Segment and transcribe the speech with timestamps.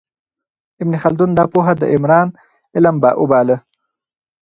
[0.81, 2.27] ابن خلدون دا پوهه د عمران
[2.75, 3.57] علم وباله.